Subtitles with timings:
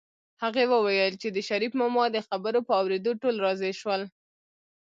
[0.43, 4.01] هغې وویل چې د شريف ماما د خبرو په اورېدو ټول راضي شول